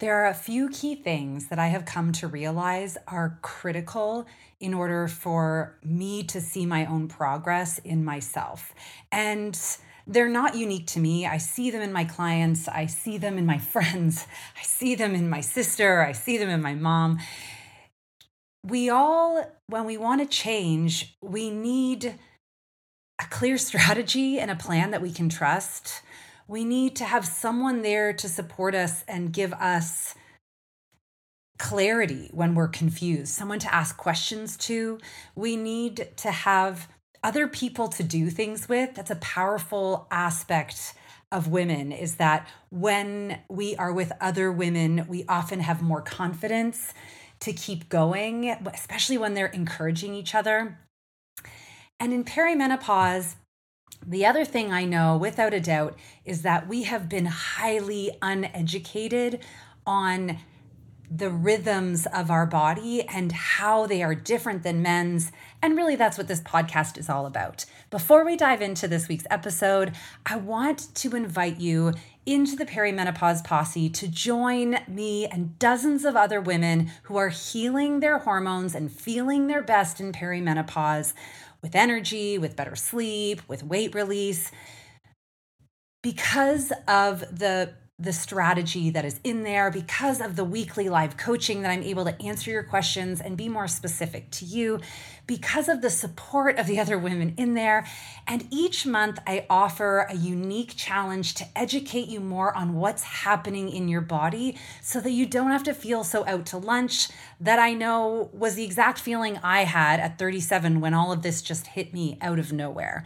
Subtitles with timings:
[0.00, 4.26] There are a few key things that I have come to realize are critical
[4.58, 8.74] in order for me to see my own progress in myself.
[9.12, 9.60] And
[10.06, 11.26] they're not unique to me.
[11.26, 14.26] I see them in my clients, I see them in my friends,
[14.58, 17.18] I see them in my sister, I see them in my mom.
[18.64, 22.14] We all, when we want to change, we need
[23.20, 26.00] a clear strategy and a plan that we can trust
[26.50, 30.16] we need to have someone there to support us and give us
[31.60, 34.98] clarity when we're confused, someone to ask questions to.
[35.36, 36.88] We need to have
[37.22, 38.96] other people to do things with.
[38.96, 40.94] That's a powerful aspect
[41.30, 46.92] of women is that when we are with other women, we often have more confidence
[47.40, 50.80] to keep going, especially when they're encouraging each other.
[52.00, 53.36] And in perimenopause,
[54.06, 59.40] the other thing I know without a doubt is that we have been highly uneducated
[59.86, 60.38] on
[61.10, 65.32] the rhythms of our body and how they are different than men's.
[65.60, 67.64] And really, that's what this podcast is all about.
[67.90, 69.92] Before we dive into this week's episode,
[70.24, 71.94] I want to invite you
[72.26, 77.98] into the perimenopause posse to join me and dozens of other women who are healing
[77.98, 81.12] their hormones and feeling their best in perimenopause
[81.62, 84.50] with energy, with better sleep, with weight release.
[86.02, 91.62] Because of the the strategy that is in there because of the weekly live coaching
[91.62, 94.80] that I'm able to answer your questions and be more specific to you,
[95.30, 97.86] because of the support of the other women in there.
[98.26, 103.68] And each month, I offer a unique challenge to educate you more on what's happening
[103.68, 107.10] in your body so that you don't have to feel so out to lunch.
[107.40, 111.42] That I know was the exact feeling I had at 37 when all of this
[111.42, 113.04] just hit me out of nowhere.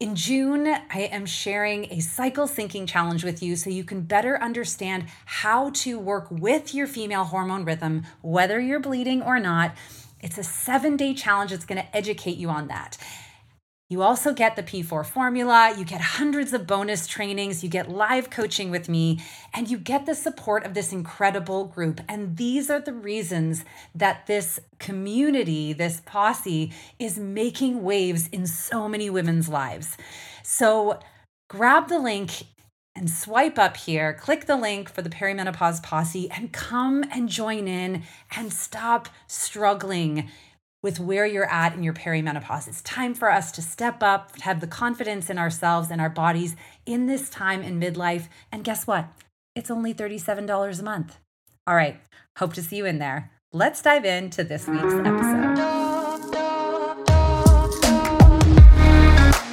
[0.00, 4.42] In June, I am sharing a cycle syncing challenge with you so you can better
[4.42, 9.76] understand how to work with your female hormone rhythm, whether you're bleeding or not.
[10.22, 12.96] It's a seven day challenge that's going to educate you on that.
[13.90, 18.30] You also get the P4 formula, you get hundreds of bonus trainings, you get live
[18.30, 19.18] coaching with me,
[19.52, 22.00] and you get the support of this incredible group.
[22.08, 23.64] And these are the reasons
[23.96, 29.96] that this community, this posse, is making waves in so many women's lives.
[30.44, 31.00] So
[31.48, 32.44] grab the link
[32.94, 37.66] and swipe up here, click the link for the perimenopause posse, and come and join
[37.66, 38.04] in
[38.36, 40.28] and stop struggling
[40.82, 42.68] with where you're at in your perimenopause.
[42.68, 46.56] It's time for us to step up, have the confidence in ourselves and our bodies
[46.86, 48.28] in this time in midlife.
[48.50, 49.08] And guess what?
[49.54, 51.18] It's only $37 a month.
[51.66, 52.00] All right,
[52.38, 53.30] hope to see you in there.
[53.52, 55.69] Let's dive into this week's episode.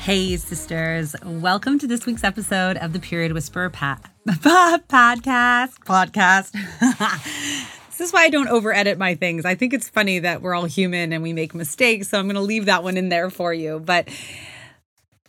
[0.00, 1.14] Hey, sisters.
[1.22, 5.74] Welcome to this week's episode of the Period Whisperer pa- podcast.
[5.84, 6.52] Podcast.
[7.90, 9.44] this is why I don't over edit my things.
[9.44, 12.08] I think it's funny that we're all human and we make mistakes.
[12.08, 13.78] So I'm going to leave that one in there for you.
[13.78, 14.08] But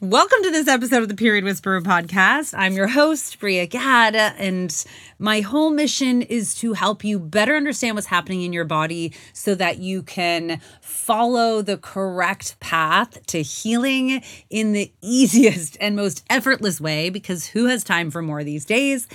[0.03, 2.55] Welcome to this episode of the Period Whisperer podcast.
[2.57, 4.83] I'm your host, Bria Gad, and
[5.19, 9.53] my whole mission is to help you better understand what's happening in your body so
[9.53, 16.81] that you can follow the correct path to healing in the easiest and most effortless
[16.81, 19.07] way, because who has time for more these days?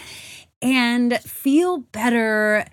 [0.62, 2.64] And feel better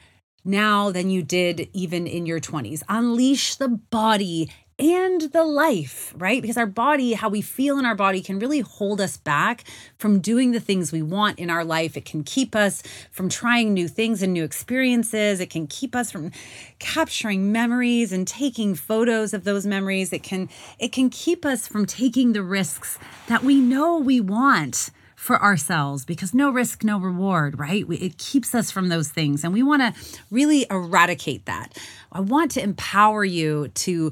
[0.45, 2.83] now than you did even in your 20s.
[2.89, 6.41] Unleash the body and the life, right?
[6.41, 9.63] Because our body, how we feel in our body, can really hold us back
[9.97, 11.95] from doing the things we want in our life.
[11.95, 12.81] It can keep us
[13.11, 15.39] from trying new things and new experiences.
[15.39, 16.31] It can keep us from
[16.79, 20.11] capturing memories and taking photos of those memories.
[20.11, 20.49] It can
[20.79, 22.97] it can keep us from taking the risks
[23.27, 24.89] that we know we want
[25.23, 27.85] for ourselves because no risk, no reward, right?
[27.89, 29.45] It keeps us from those things.
[29.45, 29.93] And we want to
[30.29, 31.77] really eradicate that.
[32.11, 34.11] I want to empower you to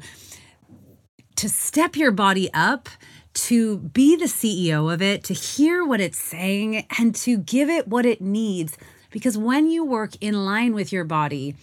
[1.41, 2.87] to step your body up
[3.33, 7.87] to be the CEO of it, to hear what it's saying, and to give it
[7.87, 8.77] what it needs.
[9.09, 11.55] Because when you work in line with your body,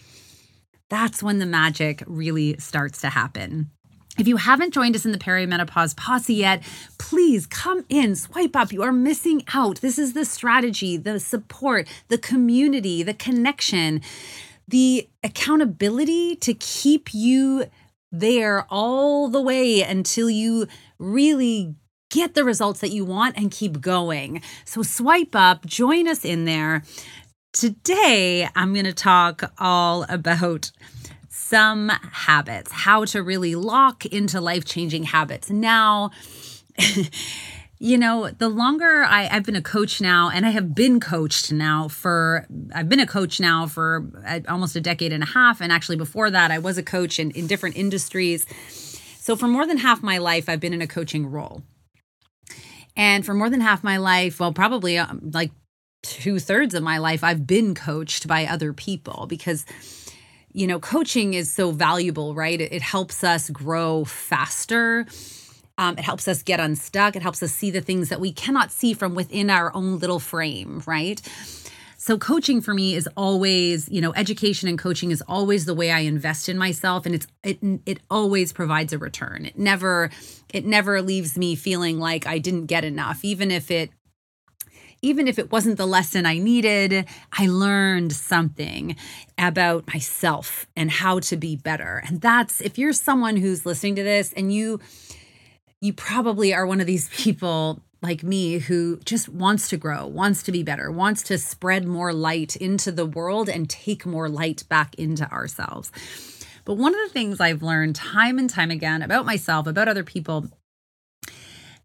[0.89, 3.69] that's when the magic really starts to happen.
[4.17, 6.61] If you haven't joined us in the perimenopause posse yet,
[6.97, 8.73] please come in, swipe up.
[8.73, 9.79] You are missing out.
[9.79, 14.01] This is the strategy, the support, the community, the connection,
[14.67, 17.69] the accountability to keep you
[18.11, 20.67] there all the way until you
[20.97, 21.75] really
[22.09, 24.41] get the results that you want and keep going.
[24.65, 26.83] So swipe up, join us in there.
[27.53, 30.71] Today, I'm going to talk all about
[31.29, 35.49] some habits, how to really lock into life changing habits.
[35.49, 36.11] Now,
[37.81, 41.51] you know, the longer I, have been a coach now, and I have been coached
[41.51, 42.45] now for,
[42.75, 45.61] I've been a coach now for uh, almost a decade and a half.
[45.61, 48.45] And actually, before that, I was a coach in, in different industries.
[49.17, 51.63] So, for more than half my life, I've been in a coaching role.
[52.97, 55.51] And for more than half my life, well, probably um, like
[56.03, 59.65] two thirds of my life, I've been coached by other people because
[60.51, 62.59] you know, coaching is so valuable, right?
[62.59, 65.05] It, it helps us grow faster
[65.79, 67.15] um, it helps us get unstuck.
[67.15, 70.19] It helps us see the things that we cannot see from within our own little
[70.19, 71.21] frame, right?
[71.95, 75.89] So coaching for me is always, you know, education and coaching is always the way
[75.89, 79.45] I invest in myself and it's it it always provides a return.
[79.45, 80.09] It never
[80.53, 83.91] it never leaves me feeling like I didn't get enough even if it
[85.01, 88.97] even if it wasn't the lesson I needed, I learned something
[89.37, 92.03] about myself and how to be better.
[92.05, 94.81] And that's if you're someone who's listening to this and you
[95.81, 100.43] you probably are one of these people like me who just wants to grow, wants
[100.43, 104.63] to be better, wants to spread more light into the world and take more light
[104.69, 105.91] back into ourselves.
[106.63, 110.03] But one of the things I've learned time and time again about myself, about other
[110.03, 110.47] people,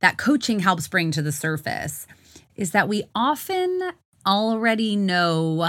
[0.01, 2.07] that coaching helps bring to the surface
[2.55, 3.93] is that we often
[4.27, 5.69] already know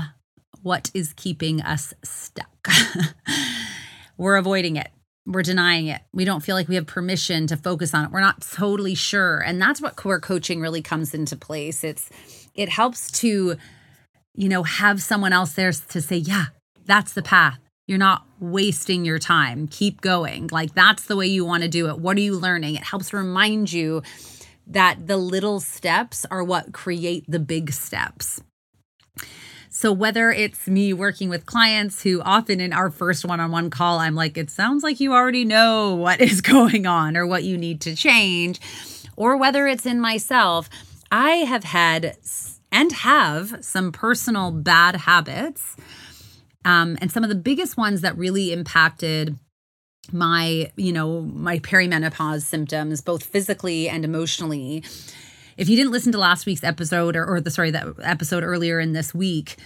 [0.61, 2.67] what is keeping us stuck.
[4.17, 4.89] We're avoiding it
[5.25, 6.01] we're denying it.
[6.13, 8.11] We don't feel like we have permission to focus on it.
[8.11, 9.39] We're not totally sure.
[9.39, 11.83] And that's what core coaching really comes into place.
[11.83, 12.09] It's
[12.53, 13.57] it helps to
[14.35, 16.45] you know have someone else there to say, "Yeah,
[16.85, 17.59] that's the path.
[17.87, 19.67] You're not wasting your time.
[19.67, 21.99] Keep going." Like that's the way you want to do it.
[21.99, 22.75] What are you learning?
[22.75, 24.03] It helps remind you
[24.67, 28.41] that the little steps are what create the big steps.
[29.77, 33.69] So, whether it's me working with clients who often in our first one on one
[33.69, 37.43] call, I'm like, it sounds like you already know what is going on or what
[37.43, 38.61] you need to change,
[39.17, 40.69] or whether it's in myself,
[41.11, 42.15] I have had
[42.71, 45.75] and have some personal bad habits.
[46.63, 49.37] Um, and some of the biggest ones that really impacted
[50.13, 54.83] my you know my perimenopause symptoms both physically and emotionally
[55.57, 58.79] if you didn't listen to last week's episode or, or the sorry that episode earlier
[58.79, 59.57] in this week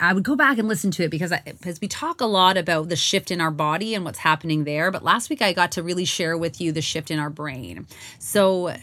[0.00, 2.56] I would go back and listen to it because I, because we talk a lot
[2.56, 4.90] about the shift in our body and what's happening there.
[4.90, 7.86] But last week I got to really share with you the shift in our brain.
[8.18, 8.74] So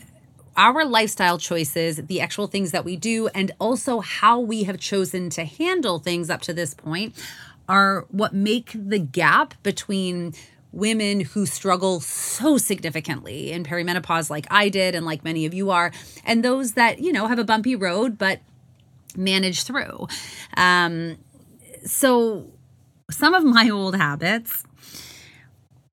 [0.57, 5.29] our lifestyle choices, the actual things that we do, and also how we have chosen
[5.31, 7.15] to handle things up to this point
[7.69, 10.33] are what make the gap between
[10.71, 15.69] women who struggle so significantly in perimenopause like I did and like many of you
[15.69, 15.91] are
[16.25, 18.39] and those that you know have a bumpy road but
[19.17, 20.07] manage through
[20.55, 21.17] um
[21.85, 22.51] so
[23.09, 24.63] some of my old habits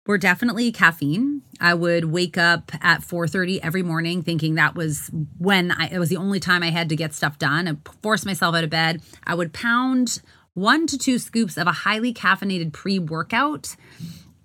[0.09, 1.43] were definitely caffeine.
[1.61, 6.09] I would wake up at 4:30 every morning thinking that was when I it was
[6.09, 7.69] the only time I had to get stuff done.
[7.69, 9.03] I force myself out of bed.
[9.25, 10.23] I would pound
[10.55, 13.77] one to two scoops of a highly caffeinated pre-workout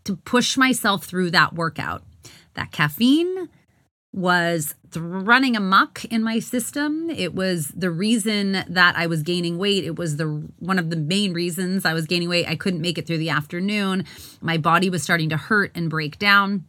[0.05, 2.03] to push myself through that workout.
[2.55, 3.49] That caffeine
[4.13, 7.09] was running amok in my system.
[7.09, 9.83] It was the reason that I was gaining weight.
[9.83, 10.27] It was the
[10.59, 12.47] one of the main reasons I was gaining weight.
[12.47, 14.05] I couldn't make it through the afternoon.
[14.39, 16.65] My body was starting to hurt and break down.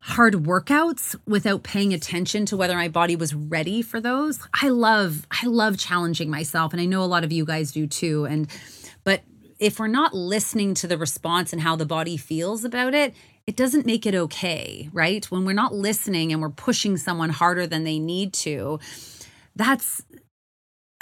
[0.00, 4.38] Hard workouts without paying attention to whether my body was ready for those.
[4.62, 7.88] I love I love challenging myself and I know a lot of you guys do
[7.88, 8.48] too and
[9.58, 13.14] if we're not listening to the response and how the body feels about it,
[13.46, 15.24] it doesn't make it okay, right?
[15.30, 18.80] When we're not listening and we're pushing someone harder than they need to,
[19.54, 20.02] that's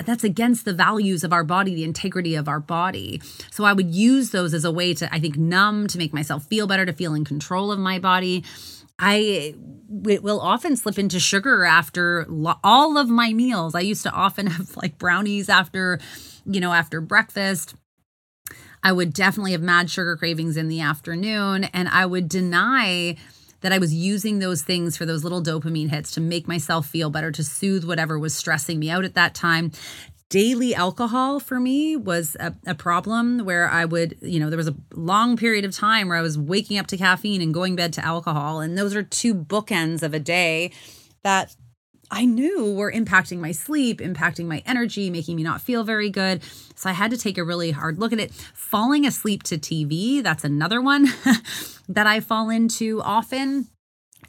[0.05, 3.23] that's against the values of our body, the integrity of our body.
[3.51, 6.45] So I would use those as a way to I think numb to make myself
[6.47, 8.45] feel better, to feel in control of my body.
[8.99, 9.55] I
[9.89, 13.75] will often slip into sugar after lo- all of my meals.
[13.75, 16.01] I used to often have like brownies after,
[16.45, 17.75] you know, after breakfast.
[18.83, 23.17] I would definitely have mad sugar cravings in the afternoon and I would deny
[23.61, 27.11] that I was using those things for those little dopamine hits to make myself feel
[27.11, 29.71] better, to soothe whatever was stressing me out at that time
[30.33, 34.67] daily alcohol for me was a, a, problem where I would, you know, there was
[34.67, 37.93] a long period of time where I was waking up to caffeine and going bed
[37.93, 38.61] to alcohol.
[38.61, 40.73] And those are two bookends of a day
[41.23, 41.55] that
[42.13, 46.43] I knew were impacting my sleep, impacting my energy, making me not feel very good.
[46.77, 48.33] So I had to take a really hard look at it.
[48.53, 51.07] Falling asleep to TV, that's another one
[51.89, 53.69] that I fall into often.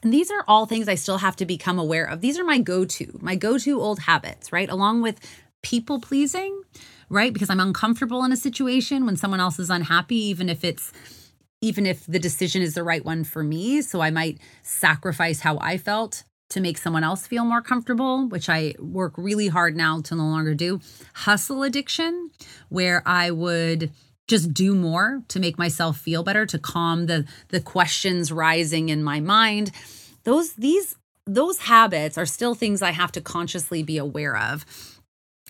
[0.01, 2.21] And these are all things I still have to become aware of.
[2.21, 4.69] These are my go to, my go to old habits, right?
[4.69, 5.19] Along with
[5.61, 6.63] people pleasing,
[7.09, 7.33] right?
[7.33, 10.93] Because I'm uncomfortable in a situation when someone else is unhappy, even if it's
[11.61, 13.81] even if the decision is the right one for me.
[13.81, 18.49] So I might sacrifice how I felt to make someone else feel more comfortable, which
[18.49, 20.79] I work really hard now to no longer do.
[21.13, 22.31] Hustle addiction,
[22.69, 23.91] where I would
[24.27, 29.03] just do more to make myself feel better, to calm the the questions rising in
[29.03, 29.71] my mind.
[30.23, 30.95] Those these
[31.25, 34.65] those habits are still things I have to consciously be aware of.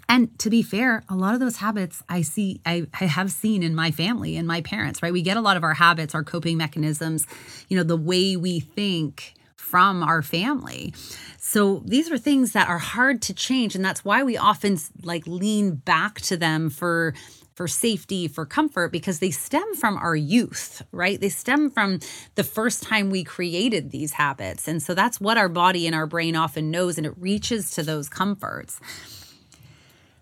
[0.10, 3.64] And to be fair, a lot of those habits I see, I, I have seen
[3.64, 5.14] in my family and my parents, right?
[5.14, 7.26] We get a lot of our habits, our coping mechanisms,
[7.70, 9.34] you know, the way we think
[9.64, 10.94] from our family.
[11.38, 13.76] So these are things that are hard to change.
[13.76, 17.14] And that's why we often like lean back to them for
[17.56, 21.22] for safety, for comfort, because they stem from our youth, right?
[21.22, 22.00] They stem from
[22.34, 24.68] the first time we created these habits.
[24.68, 27.84] And so that's what our body and our brain often knows, and it reaches to
[27.84, 28.80] those comforts.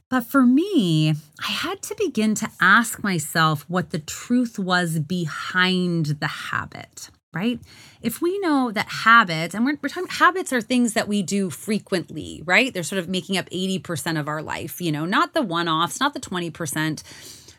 [0.09, 6.17] But for me, I had to begin to ask myself what the truth was behind
[6.19, 7.59] the habit, right?
[8.01, 11.49] If we know that habits, and we're, we're talking habits are things that we do
[11.49, 12.73] frequently, right?
[12.73, 15.99] They're sort of making up 80% of our life, you know, not the one offs,
[15.99, 17.03] not the 20%.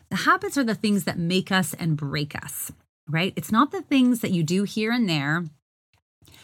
[0.09, 2.71] The habits are the things that make us and break us,
[3.09, 3.33] right?
[3.35, 5.45] It's not the things that you do here and there,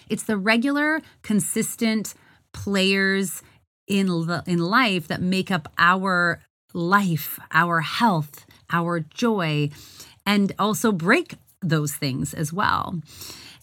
[0.09, 2.15] it's the regular, consistent
[2.51, 3.43] players
[3.88, 6.41] in the, in life that make up our
[6.74, 9.69] life, our health, our joy,
[10.25, 13.01] and also break those things as well.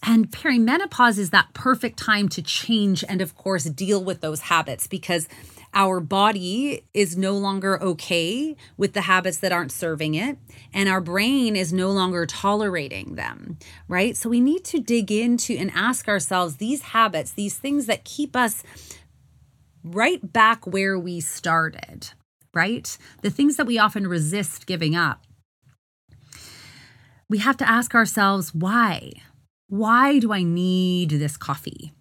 [0.02, 4.86] And perimenopause is that perfect time to change and, of course, deal with those habits
[4.86, 5.28] because
[5.74, 10.38] our body is no longer okay with the habits that aren't serving it,
[10.72, 14.16] and our brain is no longer tolerating them, right?
[14.16, 18.34] So we need to dig into and ask ourselves these habits, these things that keep
[18.34, 18.62] us
[19.84, 22.10] right back where we started,
[22.54, 22.96] right?
[23.20, 25.25] The things that we often resist giving up.
[27.28, 29.12] We have to ask ourselves why?
[29.68, 31.92] Why do I need this coffee?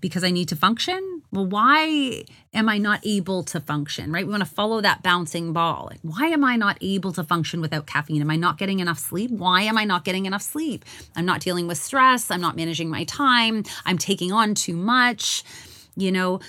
[0.00, 1.22] Because I need to function?
[1.32, 4.24] Well, why am I not able to function, right?
[4.24, 5.88] We want to follow that bouncing ball.
[5.90, 8.20] Like, why am I not able to function without caffeine?
[8.20, 9.30] Am I not getting enough sleep?
[9.32, 10.84] Why am I not getting enough sleep?
[11.16, 12.30] I'm not dealing with stress.
[12.30, 13.64] I'm not managing my time.
[13.84, 15.44] I'm taking on too much.
[15.96, 16.40] You know,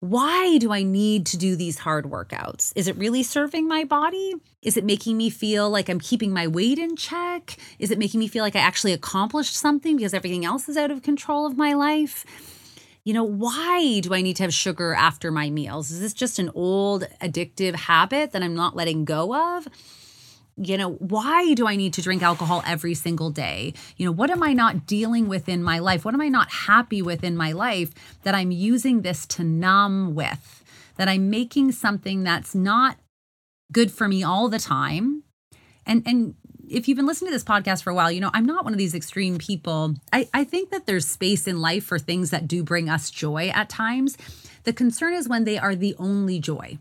[0.00, 2.72] why do I need to do these hard workouts?
[2.76, 4.34] Is it really serving my body?
[4.60, 7.56] Is it making me feel like I'm keeping my weight in check?
[7.78, 10.90] Is it making me feel like I actually accomplished something because everything else is out
[10.90, 12.26] of control of my life?
[13.04, 15.90] You know, why do I need to have sugar after my meals?
[15.90, 19.66] Is this just an old addictive habit that I'm not letting go of?
[20.56, 23.74] You know, why do I need to drink alcohol every single day?
[23.96, 26.04] You know, what am I not dealing with in my life?
[26.04, 30.14] What am I not happy with in my life that I'm using this to numb
[30.14, 30.64] with?
[30.96, 32.96] That I'm making something that's not
[33.70, 35.24] good for me all the time.
[35.84, 36.34] And and
[36.68, 38.72] if you've been listening to this podcast for a while, you know, I'm not one
[38.72, 39.94] of these extreme people.
[40.12, 43.48] I, I think that there's space in life for things that do bring us joy
[43.48, 44.16] at times.
[44.64, 46.78] The concern is when they are the only joy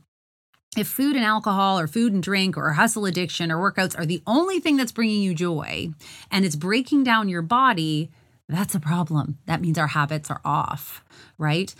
[0.77, 4.21] if food and alcohol or food and drink or hustle addiction or workouts are the
[4.27, 5.89] only thing that's bringing you joy
[6.31, 8.11] and it's breaking down your body,
[8.47, 9.37] that's a problem.
[9.45, 11.03] That means our habits are off,
[11.37, 11.73] right?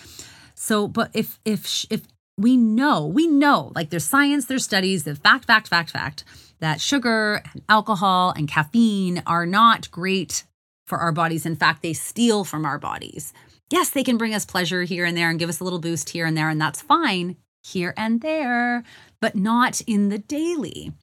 [0.55, 2.01] So, but if if if
[2.37, 6.23] we know, we know, like there's science, there's studies, the fact, fact, fact, fact
[6.59, 10.43] that sugar and alcohol and caffeine are not great
[10.85, 11.45] for our bodies.
[11.45, 13.33] In fact, they steal from our bodies.
[13.71, 16.09] Yes, they can bring us pleasure here and there and give us a little boost
[16.09, 17.35] here and there, and that's fine
[17.65, 18.83] here and there,
[19.19, 20.93] but not in the daily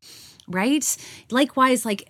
[0.49, 0.97] right?
[1.31, 2.09] Likewise, like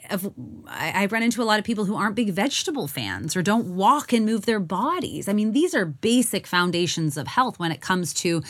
[0.67, 4.13] I run into a lot of people who aren't big vegetable fans or don't walk
[4.13, 5.29] and move their bodies.
[5.29, 8.43] I mean, these are basic foundations of health when it comes to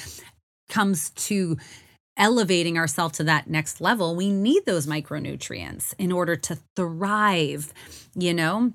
[0.68, 1.59] comes to
[2.16, 4.14] elevating ourselves to that next level.
[4.14, 7.73] We need those micronutrients in order to thrive,
[8.14, 8.73] you know?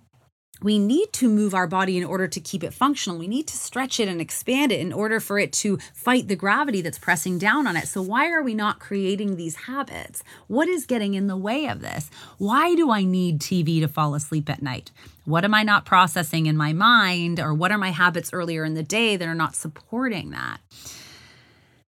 [0.62, 3.20] We need to move our body in order to keep it functional.
[3.20, 6.36] We need to stretch it and expand it in order for it to fight the
[6.36, 7.88] gravity that's pressing down on it.
[7.88, 10.24] So, why are we not creating these habits?
[10.48, 12.10] What is getting in the way of this?
[12.38, 14.92] Why do I need TV to fall asleep at night?
[15.26, 17.40] What am I not processing in my mind?
[17.40, 20.60] Or what are my habits earlier in the day that are not supporting that?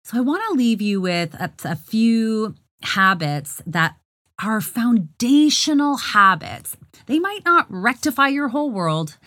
[0.03, 3.95] So, I want to leave you with a, a few habits that
[4.41, 6.77] are foundational habits.
[7.08, 9.17] They might not rectify your whole world,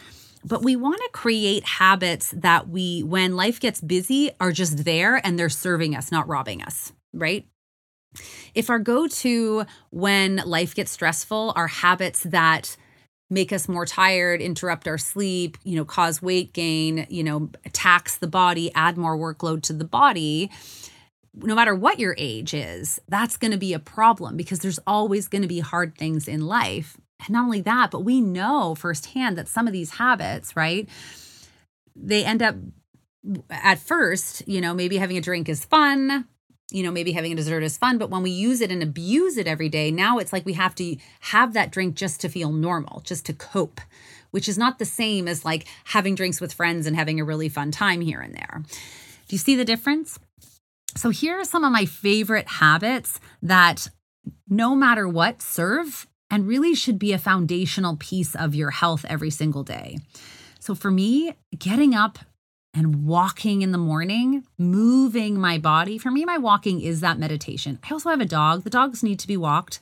[0.44, 5.24] but we want to create habits that we, when life gets busy, are just there
[5.24, 7.46] and they're serving us, not robbing us, right?
[8.54, 12.76] If our go to when life gets stressful are habits that
[13.30, 18.16] make us more tired, interrupt our sleep, you know, cause weight gain, you know, tax
[18.16, 20.50] the body, add more workload to the body,
[21.34, 25.28] no matter what your age is, that's going to be a problem because there's always
[25.28, 26.96] going to be hard things in life.
[27.20, 30.88] And not only that, but we know firsthand that some of these habits, right,
[31.94, 32.56] they end up
[33.50, 36.26] at first, you know, maybe having a drink is fun,
[36.70, 39.36] you know, maybe having a dessert is fun, but when we use it and abuse
[39.36, 42.52] it every day, now it's like we have to have that drink just to feel
[42.52, 43.80] normal, just to cope,
[44.30, 47.48] which is not the same as like having drinks with friends and having a really
[47.48, 48.62] fun time here and there.
[49.28, 50.18] Do you see the difference?
[50.96, 53.88] So, here are some of my favorite habits that
[54.48, 59.30] no matter what serve and really should be a foundational piece of your health every
[59.30, 59.98] single day.
[60.58, 62.18] So, for me, getting up
[62.72, 67.78] and walking in the morning, moving my body, for me, my walking is that meditation.
[67.82, 68.62] I also have a dog.
[68.62, 69.80] The dogs need to be walked.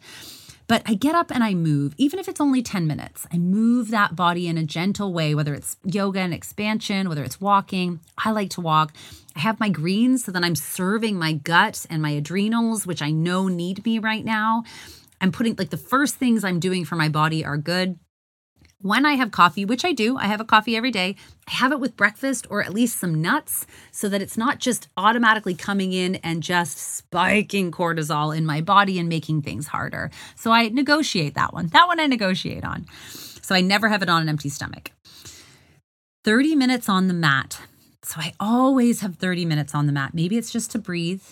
[0.68, 3.26] But I get up and I move, even if it's only 10 minutes.
[3.32, 7.40] I move that body in a gentle way, whether it's yoga and expansion, whether it's
[7.40, 8.00] walking.
[8.18, 8.92] I like to walk.
[9.38, 13.12] I have my greens so that I'm serving my gut and my adrenals, which I
[13.12, 14.64] know need me right now.
[15.20, 18.00] I'm putting like the first things I'm doing for my body are good.
[18.80, 21.14] When I have coffee, which I do, I have a coffee every day,
[21.46, 24.88] I have it with breakfast or at least some nuts so that it's not just
[24.96, 30.10] automatically coming in and just spiking cortisol in my body and making things harder.
[30.34, 31.68] So I negotiate that one.
[31.68, 32.86] That one I negotiate on.
[33.08, 34.90] So I never have it on an empty stomach.
[36.24, 37.60] 30 minutes on the mat.
[38.02, 40.14] So I always have 30 minutes on the mat.
[40.14, 41.22] Maybe it's just to breathe.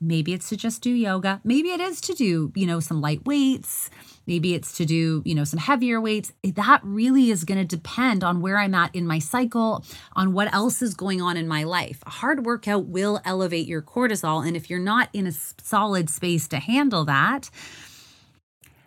[0.00, 1.40] Maybe it's to just do yoga.
[1.42, 3.90] Maybe it is to do, you know, some light weights.
[4.26, 6.32] Maybe it's to do, you know, some heavier weights.
[6.44, 10.32] Eh, that really is going to depend on where I'm at in my cycle, on
[10.32, 12.00] what else is going on in my life.
[12.06, 14.46] A hard workout will elevate your cortisol.
[14.46, 17.50] And if you're not in a solid space to handle that,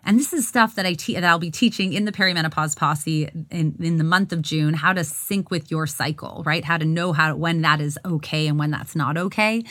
[0.04, 3.28] and this is stuff that I te- that I'll be teaching in the perimenopause posse
[3.50, 6.64] in, in the month of June, how to sync with your cycle, right?
[6.64, 9.62] How to know how when that is okay and when that's not okay.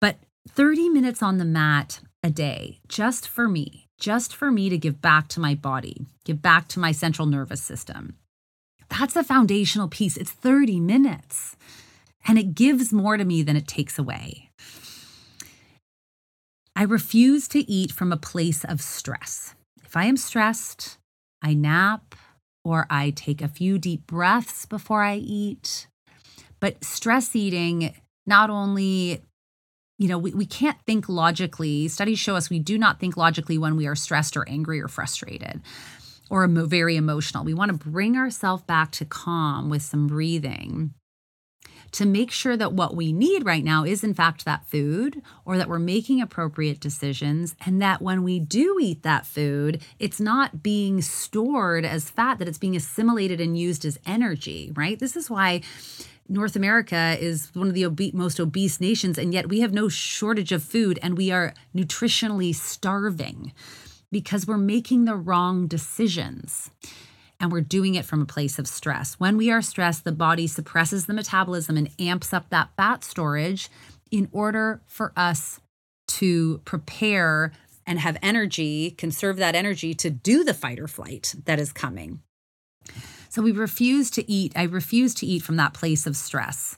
[0.00, 4.76] But 30 minutes on the mat a day, just for me, just for me to
[4.76, 8.16] give back to my body, give back to my central nervous system.
[8.88, 10.16] That's a foundational piece.
[10.16, 11.56] It's 30 minutes
[12.26, 14.45] and it gives more to me than it takes away.
[16.76, 19.54] I refuse to eat from a place of stress.
[19.82, 20.98] If I am stressed,
[21.42, 22.14] I nap
[22.64, 25.86] or I take a few deep breaths before I eat.
[26.60, 27.94] But stress eating
[28.26, 29.22] not only
[29.98, 31.88] you know, we, we can't think logically.
[31.88, 34.88] Studies show us we do not think logically when we are stressed or angry or
[34.88, 35.62] frustrated
[36.28, 37.44] or very emotional.
[37.44, 40.92] We want to bring ourselves back to calm with some breathing
[41.92, 45.56] to make sure that what we need right now is, in fact, that food or
[45.56, 47.54] that we're making appropriate decisions.
[47.64, 52.48] And that when we do eat that food, it's not being stored as fat, that
[52.48, 54.98] it's being assimilated and used as energy, right?
[54.98, 55.62] This is why
[56.28, 59.88] North America is one of the obe- most obese nations, and yet we have no
[59.88, 63.52] shortage of food and we are nutritionally starving
[64.10, 66.70] because we're making the wrong decisions
[67.40, 69.14] and we're doing it from a place of stress.
[69.14, 73.68] When we are stressed, the body suppresses the metabolism and amps up that fat storage
[74.10, 75.60] in order for us
[76.08, 77.52] to prepare
[77.86, 82.20] and have energy, conserve that energy to do the fight or flight that is coming.
[83.28, 84.52] So we refuse to eat.
[84.56, 86.76] I refuse to eat from that place of stress.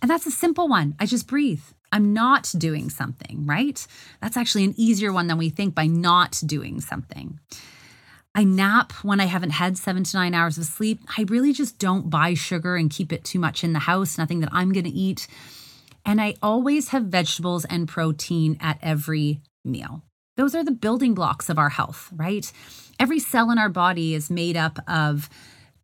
[0.00, 0.94] And that's a simple one.
[1.00, 1.62] I just breathe.
[1.90, 3.84] I'm not doing something, right?
[4.20, 7.40] That's actually an easier one than we think by not doing something.
[8.34, 11.00] I nap when I haven't had seven to nine hours of sleep.
[11.16, 14.40] I really just don't buy sugar and keep it too much in the house, nothing
[14.40, 15.26] that I'm going to eat.
[16.04, 20.02] And I always have vegetables and protein at every meal.
[20.36, 22.50] Those are the building blocks of our health, right?
[23.00, 25.28] Every cell in our body is made up of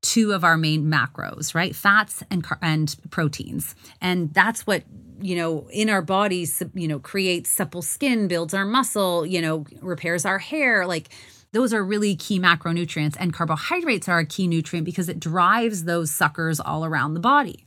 [0.01, 1.75] two of our main macros, right?
[1.75, 3.75] Fats and and proteins.
[4.01, 4.85] And that's what
[5.21, 9.65] you know in our bodies you know creates supple skin builds our muscle you know
[9.81, 11.09] repairs our hair like
[11.55, 16.11] those are really key macronutrients and carbohydrates are a key nutrient because it drives those
[16.11, 17.65] suckers all around the body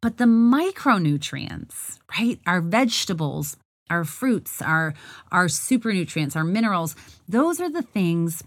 [0.00, 3.56] but the micronutrients right our vegetables
[3.90, 4.94] our fruits our
[5.32, 6.94] our super nutrients our minerals
[7.28, 8.44] those are the things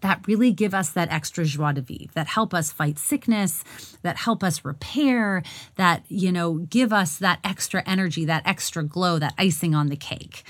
[0.00, 3.62] that really give us that extra joie de vivre, that help us fight sickness,
[4.02, 5.42] that help us repair,
[5.76, 9.96] that, you know, give us that extra energy, that extra glow, that icing on the
[9.96, 10.42] cake.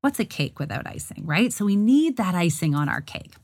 [0.00, 1.52] What's a cake without icing, right?
[1.52, 3.34] So we need that icing on our cake.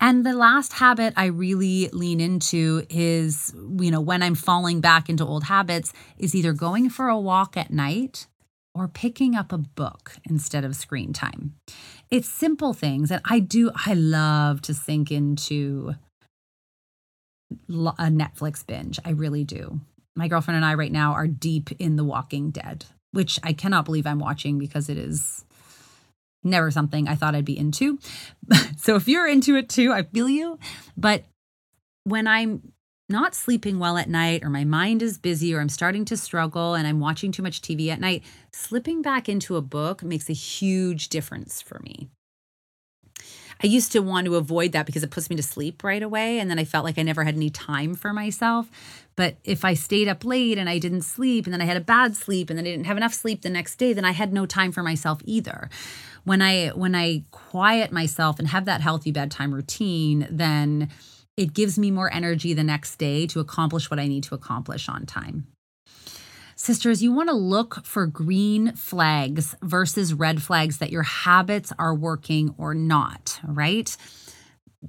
[0.00, 5.08] And the last habit I really lean into is, you know, when I'm falling back
[5.08, 8.26] into old habits, is either going for a walk at night
[8.74, 11.54] or picking up a book instead of screen time.
[12.10, 13.10] It's simple things.
[13.10, 15.94] And I do, I love to sink into
[17.70, 19.00] a Netflix binge.
[19.04, 19.80] I really do.
[20.14, 23.84] My girlfriend and I right now are deep in The Walking Dead, which I cannot
[23.84, 25.44] believe I'm watching because it is
[26.42, 27.98] never something I thought I'd be into.
[28.76, 30.58] so if you're into it too, I feel you.
[30.96, 31.24] But
[32.04, 32.72] when I'm
[33.08, 36.74] not sleeping well at night or my mind is busy or I'm starting to struggle
[36.74, 40.34] and I'm watching too much TV at night, slipping back into a book makes a
[40.34, 42.08] huge difference for me.
[43.62, 46.38] I used to want to avoid that because it puts me to sleep right away.
[46.38, 48.70] And then I felt like I never had any time for myself.
[49.16, 51.80] But if I stayed up late and I didn't sleep, and then I had a
[51.80, 54.32] bad sleep, and then I didn't have enough sleep the next day, then I had
[54.32, 55.70] no time for myself either.
[56.24, 60.90] When I when I quiet myself and have that healthy bedtime routine, then
[61.36, 64.88] it gives me more energy the next day to accomplish what I need to accomplish
[64.88, 65.46] on time.
[66.66, 71.94] Sisters, you want to look for green flags versus red flags that your habits are
[71.94, 73.96] working or not, right?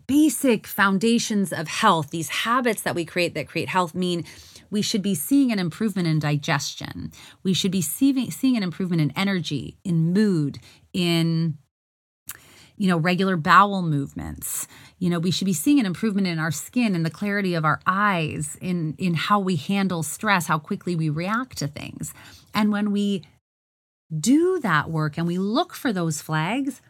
[0.08, 4.26] Basic foundations of health, these habits that we create that create health mean
[4.72, 7.12] we should be seeing an improvement in digestion.
[7.44, 10.58] We should be seeing, seeing an improvement in energy, in mood,
[10.94, 11.60] in
[12.78, 14.68] you know, regular bowel movements.
[15.00, 17.66] You know, we should be seeing an improvement in our skin and the clarity of
[17.66, 22.14] our eyes, in in how we handle stress, how quickly we react to things.
[22.54, 23.24] And when we
[24.18, 26.82] do that work and we look for those flags,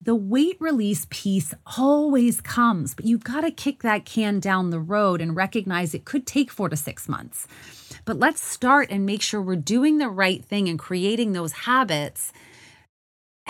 [0.00, 4.78] the weight release piece always comes, but you've got to kick that can down the
[4.78, 7.48] road and recognize it could take four to six months.
[8.04, 12.32] But let's start and make sure we're doing the right thing and creating those habits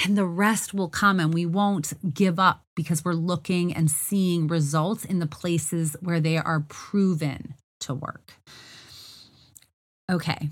[0.04, 4.46] and the rest will come and we won't give up because we're looking and seeing
[4.46, 8.34] results in the places where they are proven to work.
[10.10, 10.50] Okay.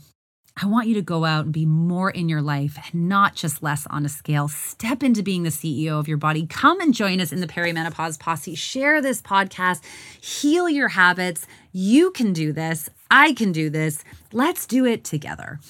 [0.60, 3.62] I want you to go out and be more in your life and not just
[3.62, 4.48] less on a scale.
[4.48, 6.46] Step into being the CEO of your body.
[6.46, 8.54] Come and join us in the Perimenopause Posse.
[8.54, 9.84] Share this podcast,
[10.18, 11.46] heal your habits.
[11.72, 12.88] You can do this.
[13.10, 14.02] I can do this.
[14.32, 15.60] Let's do it together.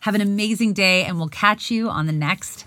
[0.00, 2.66] Have an amazing day, and we'll catch you on the next